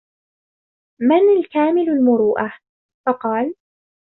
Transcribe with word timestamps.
مَنْ 1.01 1.29
الْكَامِلُ 1.41 1.89
الْمُرُوءَةِ؟ 1.89 2.51
فَقَالَ 3.05 3.53